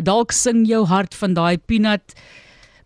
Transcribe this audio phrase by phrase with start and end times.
[0.00, 2.14] Dalk sing jou hart van daai peanut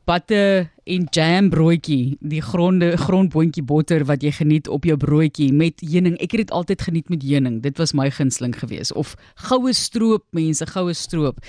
[0.06, 5.82] butter en jam broodjie, die gronde grondboontjie botter wat jy geniet op jou broodjie met
[5.82, 6.14] heuning.
[6.22, 7.58] Ek het dit altyd geniet met heuning.
[7.64, 9.16] Dit was my gunsteling geweest of
[9.48, 11.40] goue stroop, mense, goue stroop.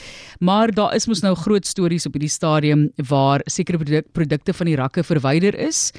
[0.42, 4.71] Maar daar is mos nou groot stories op hierdie stadium waar sekere produk, produkte van
[4.71, 5.92] die rakke verwyder is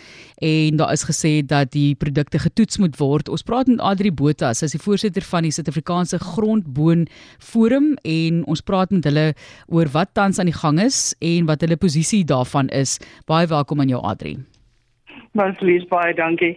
[0.43, 3.31] en daar is gesê dat die produkte getoets moet word.
[3.31, 7.07] Ons praat met Adri Botha, sy is die voorsitter van die Suid-Afrikaanse Grondboon
[7.39, 9.29] Forum en ons praat met hulle
[9.71, 12.99] oor wat tans aan die gang is en wat hulle posisie daarvan is.
[13.29, 14.39] Baie welkom aan jou Adri.
[15.37, 16.55] Marlies baie dankie.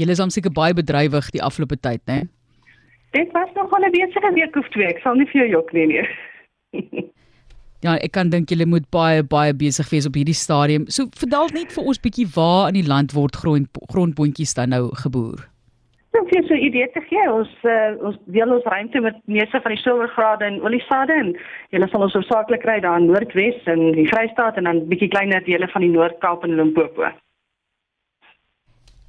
[0.00, 2.22] Julle is omseker baie bedrywig die afgelope tyd, né?
[3.12, 4.86] Dit was nog 'n besige week of twee.
[4.86, 6.08] Ek sal nie vir jou jok nie nie.
[7.84, 10.88] ja, ek kan dink julle moet baie baie besig wees op hierdie stadium.
[10.88, 14.88] So vertel net vir ons bietjie waar in die land word grond grondboontjies dan nou
[14.94, 15.51] geboer.
[16.12, 19.60] Nou vir so 'n idee te gee, ons uh, ons deel ons ruimte met meeste
[19.64, 21.32] van die silwergrade en oliesade en
[21.72, 25.44] julle sal ons hoofsaaklik kry daar in Noordwes en die Vrystaat en dan bietjie kleiner
[25.44, 27.08] dele van die Noord-Kaap en Limpopo.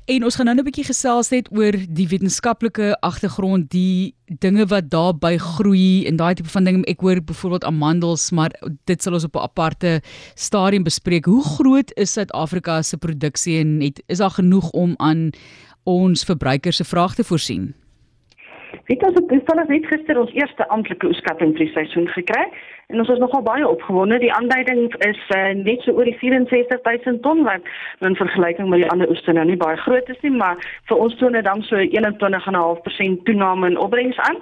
[0.05, 4.89] En ons gaan nou 'n bietjie gesels net oor die wetenskaplike agtergrond, die dinge wat
[4.89, 6.85] daarby groei en daai tipe van ding.
[6.85, 8.51] Ek hoor byvoorbeeld amandels, maar
[8.85, 10.01] dit sal ons op 'n aparte
[10.35, 11.25] stadium bespreek.
[11.25, 15.31] Hoe groot is Suid-Afrika se produksie en het, is daar genoeg om aan
[15.83, 17.73] ons verbruikers se vrae te voorsien?
[18.89, 22.41] Weet ons het toevallig net gister ons eerste amptelike oeskatting vir die seisoen gekry
[22.91, 24.17] en ons is nogal baie opgewonde.
[24.19, 27.69] Die aanduiding is uh, net so oor die 64000 ton wat
[28.05, 30.59] in vergelyking met die ander oeste nou nie baie groot is nie, maar
[30.91, 34.41] vir ons toon dit dan so 21.5% toename in opbrengs aan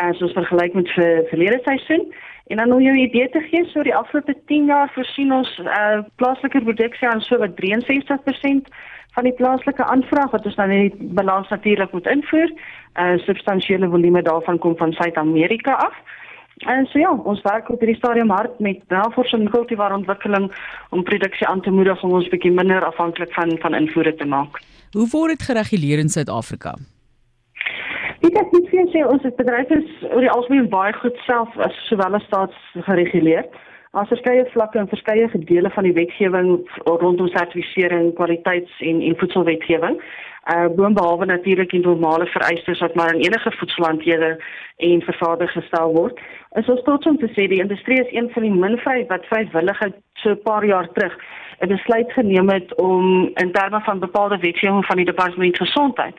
[0.00, 2.06] as uh, ons vergelyk met vir verlede seisoen.
[2.52, 6.02] En dan om jou idee te gee, so die afgelope 10 jaar voorsien ons uh,
[6.20, 8.68] plaaslike produksie aan so wat 63%
[9.16, 12.52] van die plaaslike aanvraag wat ons nou net balans natuurlik moet invoer.
[12.52, 15.96] 'n uh, Substansiële volume daarvan kom van Suid-Amerika af.
[16.56, 20.52] En so ja, ons werk op hierdie stadium hard met navorsing en kultivare ontwikkeling
[20.90, 24.60] om produksie aan te moedig om ons bietjie minder afhanklik van van invoere te maak.
[24.92, 26.76] Hoe word dit gereguleer in Suid-Afrika?
[28.22, 31.78] Dit is nie veel sê ons bedryf is oor die algemeen baie goed self as
[31.88, 33.48] sowel as staats gereguleer.
[34.00, 36.52] Is verskeie vlakke en verskeie gedele van die wetgewing
[36.84, 39.98] rondom sertifisering, kwaliteits- en en voedselwetgewing.
[40.54, 44.30] Uh boonbehalwe natuurlik die normale vereistes wat maar in enige voedselhandelde
[44.76, 46.22] en vervaardig gestel word.
[46.62, 49.26] Is ons trots om te sê die industrie is een van die min vry wat
[49.32, 49.82] vrywillig
[50.22, 51.18] so 'n paar jaar terug
[51.58, 56.14] 'n besluit geneem het om in terme van bepaalde wetgewing van die departement gesondheid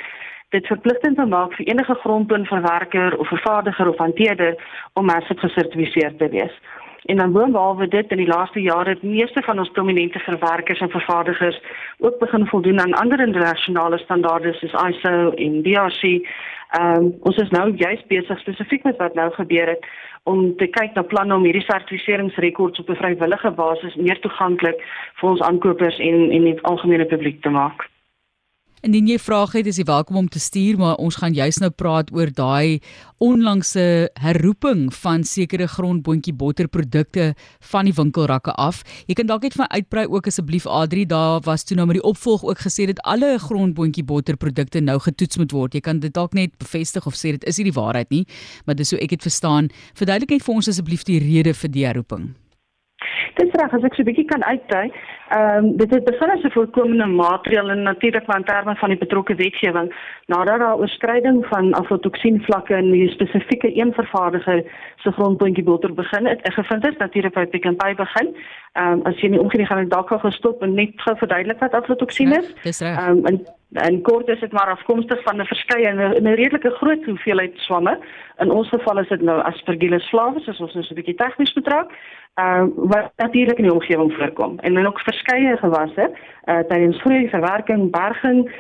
[0.54, 4.56] dit verpligtend te maak vir enige grondboonverwerker of vervaardiger of hanteerder
[4.94, 6.56] om mersit gesertifiseer te wees.
[7.06, 10.90] En dan boonbehalwe dit in die laaste jare het meeste van ons prominente verwerkers en
[10.90, 11.60] vervaardigers
[12.00, 16.04] ook begin voldoen aan ander internasionale standaarde soos ISO en DRC.
[16.74, 19.86] Ehm um, ons is nou juist besig spesifiek met wat nou gebeur het
[20.24, 24.80] om te kyk na planne om hierdie sertifiseringsrekords op 'n vrywillige basis meer toeganklik
[25.20, 27.93] vir ons aankopers en en die algemene publiek te maak.
[28.84, 31.70] Indien jy vrae het, is jy welkom om te stuur, maar ons gaan juis nou
[31.72, 32.82] praat oor daai
[33.24, 37.30] onlangse herroeping van sekere grondboontjie botterprodukte
[37.72, 38.82] van die winkelrakke af.
[39.08, 42.06] Jy kan dalk net van uitbrei ook asseblief Adri, daar was toe nou met die
[42.12, 45.80] opvolg ook gesê dat alle grondboontjie botterprodukte nou getoets moet word.
[45.80, 48.26] Jy kan dit dalk net bevestig of sê dit is nie die waarheid nie,
[48.68, 49.72] maar dis so ek het verstaan.
[49.96, 52.34] Verduidelik net vir ons asseblief die rede vir die herroeping.
[53.34, 54.92] Dit is reg as ek so 'n bietjie kan uitdui.
[55.30, 58.98] Ehm um, dit het begin as 'n voorkomende maatreel en natuurlik van terme van die
[58.98, 59.94] betrokke wetgewing
[60.26, 64.64] nadat daar oorskryding van aflatoksien vlakke in die spesifieke een vervaardiger
[64.96, 66.42] se grondpuntjie boter begin het.
[66.42, 68.36] Ek gevind dit natuurlik by Pick n Pay begin.
[68.74, 71.60] Ehm um, as jy nie omgee gaan ek dalk gou gestop en net gou verduidelik
[71.60, 72.54] wat aflatoksien ja, is.
[72.64, 72.98] Dis reg.
[72.98, 73.46] Ehm um, en
[74.02, 78.00] kort is dit maar afkomstig van 'n verskeie 'n redelike groot hoeveelheid swamme.
[78.38, 81.54] In ons geval is dit nou Aspergillus flavus, as ons nou so 'n bietjie tegnies
[81.54, 81.92] betrek
[82.36, 86.10] uh, wat natuurlik in die omgewing voorkom en dan ook verskeie gewasse
[86.46, 88.52] uh, tydens groei, verwerking, berging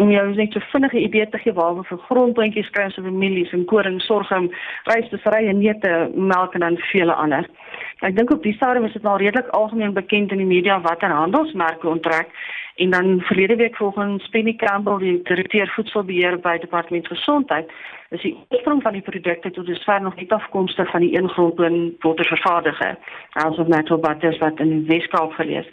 [0.00, 3.52] om jou net so vinnige idee te gee waar we vir grondplantjies kry so families
[3.52, 4.48] en koring, sorghum,
[4.88, 7.48] rysbevrye neute, melk en dan vele ander.
[8.02, 11.12] Ek dink op die stadium is dit al redelik algemeen bekend in die media watter
[11.12, 12.32] handelsmerke onttrek
[12.82, 17.70] en dan verlede week volgens Penny Campbell die direkteur voedselbeheer by departement gesondheid
[18.10, 21.94] is die oorsprong van die produkte tot dusver nog nie afkomstig van die een grondboon
[22.00, 22.96] watervervaardiger
[23.44, 25.68] asof natural butters wat in die Weskaap gelees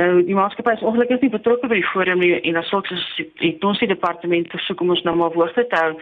[0.00, 3.04] Nou die maatskappy is ongelukkig nie betrokke by die forum nie en as sulks
[3.38, 5.92] die ons die departement versoek om ons nou maar woord te hou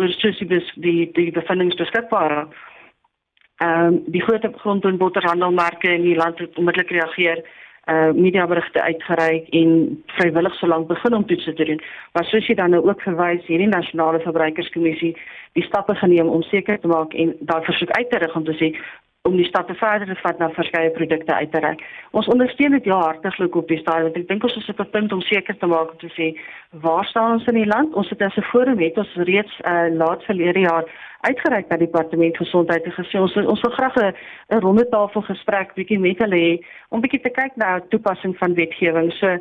[0.00, 2.46] oor soos die die die bevindings beskikbaar.
[3.62, 7.44] Ehm um, die groot grondbotterhandelmarke in die land het onmiddellik reageer
[7.90, 11.80] uh mediaberigte uitgereik en vrywillig so lank begin om toetse te doen.
[12.12, 15.16] Maar soos jy dan nou ook verwys, hierdie nasionale verbruikerskommissie
[15.52, 18.54] die stappe geneem om seker te maak en daai versoek uit te rig om te
[18.60, 18.70] sê
[19.28, 21.82] om die stap te verder te vat na verskeie produkte uit te reik.
[22.18, 24.90] Ons ondersteun dit ja hartlik op die stadium want ek dink ons is op 'n
[24.90, 26.26] punt om seker te maak om te sê
[26.86, 27.94] waar staan ons in die land?
[27.94, 30.84] Ons het as 'n forum het ons reeds uh, laat verlede jaar
[31.20, 34.14] uitgereik na die departement gesondheid en gesê ons ons wil graag 'n
[34.58, 39.12] ronde tafel gesprek bietjie met hulle hê om bietjie te kyk na toepassing van wetgewing.
[39.12, 39.38] So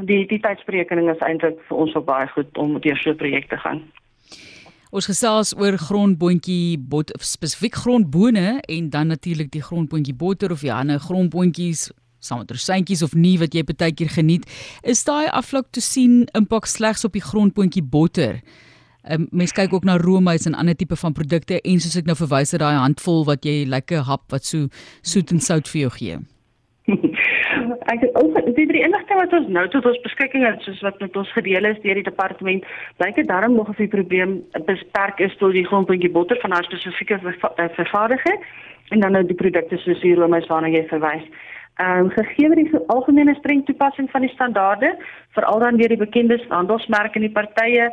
[0.00, 3.48] die die tydsberekening is eintlik vir ons ook baie goed om deur so 'n projek
[3.48, 3.82] te gaan.
[4.92, 10.72] Ons gesels oor grondboontjie bot spesifiek grondbone en dan natuurlik die grondboontjie botter of die
[10.72, 11.86] ander grondboontjies
[12.20, 14.44] saam met rosyntjies of nie wat jy baie keer geniet.
[14.84, 18.42] Is daai afvlak te sien impak slegs op die grondboontjie botter?
[19.08, 22.18] Um, mens kyk ook na roomys en ander tipe van produkte en soos ek nou
[22.20, 24.68] verwys het daai handvol wat jy lekker hap wat so
[25.00, 26.20] soet en sout vir jou gee.
[27.92, 31.16] ek het ook die enigste wat ons nou tot ons beskikking het soos wat met
[31.16, 32.66] ons gedeel is deur die departement
[33.00, 36.64] blyk dit daarom nog of die probleem beperk is tot die grondpuntjie botter van haar
[36.64, 37.18] spesifieke
[37.78, 38.38] vervaardiger
[38.90, 41.24] en dan nou die produkte soos die roomys waarna jy verwys.
[41.80, 44.96] Ehm um, gegee die algemene streng toepassing van die standaarde
[45.36, 47.88] veral dan deur die bekende handelsmerke en die partye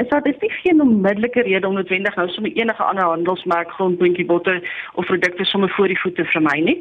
[0.00, 4.26] is dat dit nie geen onmiddellike rede om noodwendig nou sommer enige ander handelsmerk grondpuntjie
[4.26, 4.60] botter
[4.94, 6.78] of produkte sommer voor die voete vermy nie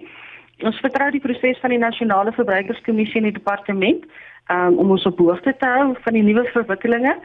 [0.63, 4.03] ons vertrou die proses van die nasionale verbruikerskommissie in die departement
[4.49, 7.15] um, om ons op hoogte te hou van die nuwe verwikkelinge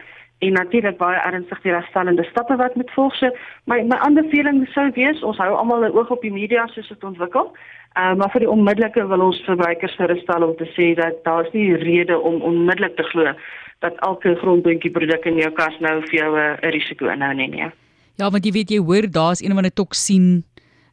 [0.45, 3.15] en natuurlik baie ernstig die regstellende stappe wat moet volg.
[3.17, 3.31] So
[3.65, 7.05] my my aanbeveling sou wees ons hou almal 'n oog op die media soos dit
[7.05, 7.53] ontwikkel.
[7.97, 11.53] Uh, maar vir die onmiddellike wil ons verbruikers gerustel om te sê dat daar is
[11.53, 13.33] nie rede om onmiddellik te glo
[13.81, 17.49] dat elke grondboontjie produk in jou kas nou vir jou 'n risiko inhou nie.
[17.49, 17.71] nie.
[18.17, 20.45] Ja, want jy weet jy hoor daar's een van 'n toksien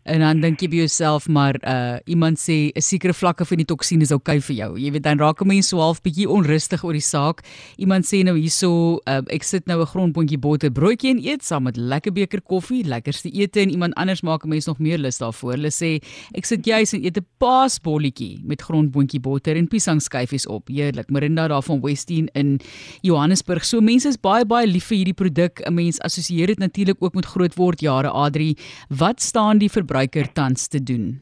[0.03, 3.65] En dan dink jy by jouself maar uh iemand sê 'n sekere vlakke van die
[3.65, 4.79] toksien is oukei okay vir jou.
[4.79, 7.41] Jy weet dan raak 'n mens so half bietjie onrustig oor die saak.
[7.77, 11.63] Iemand sê nou hierso uh ek sit nou 'n grondboontjie botter broodjie en eet saam
[11.63, 15.17] met lekker beker koffie, lekkerste ete en iemand anders maak 'n mens nog meer lus
[15.17, 15.53] daarvoor.
[15.53, 16.03] Hulle sê
[16.35, 20.67] ek sit juis en eet 'n paasbolletjie met grondboontjie botter en piesangskyfies op.
[20.67, 21.09] Heerlik.
[21.09, 22.59] Marinda daar van Westin in
[23.01, 23.63] Johannesburg.
[23.63, 25.61] So mense is baie baie lief vir hierdie produk.
[25.65, 28.57] 'n Mens assosieer dit natuurlik ook met grootword jare Adri.
[28.89, 29.93] Wat staan die verbruiker
[30.34, 31.22] tans te doen?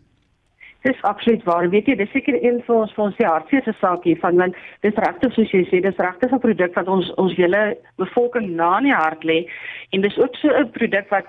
[0.82, 1.68] Dis absoluut waar.
[1.70, 4.98] Weet jy, dis seker een van ons van ons hartseerste saak hier van want dis
[5.04, 8.88] regtig soos jy sê, dis regtig 'n produk wat ons ons hele bevolking na in
[8.90, 9.46] die hart lê
[9.94, 11.28] en dis ook so 'n produk wat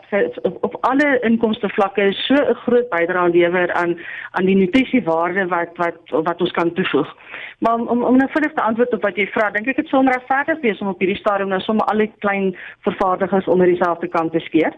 [0.48, 3.98] op, op alle inkomste vlakke so 'n groot bydrae lewer aan
[4.30, 7.16] aan die nutrisiewaarde wat wat wat ons kan toevoeg.
[7.58, 9.88] Maar om om, om nou vinnig te antwoord op wat jy vra, dink ek dit
[9.88, 14.08] sou onregverdig wees om op hierdie stadium nou sommer al die klein vervaardigers onder dieselfde
[14.08, 14.72] kant te skeer.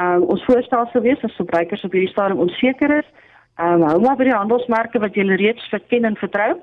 [0.00, 3.08] Um, ons voorstel sou wees as verbruikers op hierdie stadium onseker is,
[3.60, 6.54] um, hou maar by die handelsmerke wat jy reeds verken en vertrou.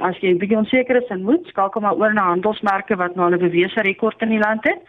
[0.00, 3.30] As jy 'n bietjie onseker is en moet, skakel maar oor na handelsmerke wat nou
[3.30, 4.80] 'n bewese rekord in die land het.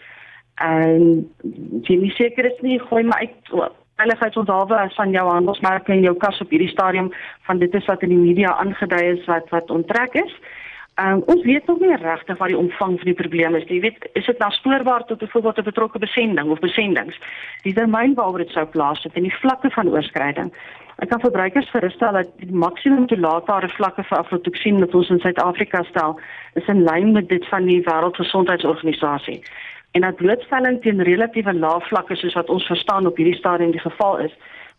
[0.58, 1.30] En
[1.84, 6.16] jy nie seker is nie, gooi maar uit veiligheidsonthaalwe as van jou handelsmerke in jou
[6.18, 7.12] kas op hierdie stadium
[7.48, 10.34] van dit is wat in die media aangedui is wat wat onttrek is.
[10.96, 13.66] Um, ons weet nog nie regtig wat die omvang van die probleem is.
[13.66, 17.18] Jy weet, is dit naspoorbaar tot byvoorbeeld 'n betrokke besending of besendings?
[17.64, 20.54] Die domein waaroor dit sou plaasvind en die vlakke van oorskryding.
[20.98, 25.84] Ek kan verbruikers gerustel dat die maksimum toelaatbare vlakke vir aflatoksien wat ons in Suid-Afrika
[25.84, 26.20] stel,
[26.54, 29.42] is in lyn met dit van die Wêreldgesondheidsorganisasie.
[29.92, 33.80] En dat blootstelling teen relatiewe lae vlakke soos wat ons verstaan op hierdie stadium die
[33.80, 34.32] geval is,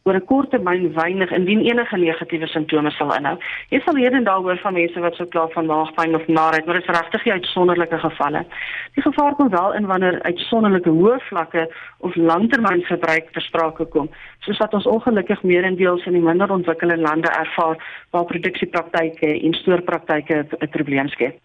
[0.05, 3.37] oor 'n kort termyn weinig indien enige negatiewe simptome sal inhou.
[3.71, 6.67] Jy sal hier en daar hoor van mense wat so kla van maagpyn of naarheid,
[6.67, 8.45] maar dit is regtig uitsonderlike gevalle.
[8.95, 14.11] Die gevaar kom wel in wanneer uitsonderlike hoë vlakke of langtermyn gebruik ter sprake kom,
[14.40, 20.47] soos wat ons ongelukkig meerendeels in die minder ontwikkelde lande ervaar waar produksiepraktyke en stoorpraktyke
[20.61, 21.44] 'n probleem skep.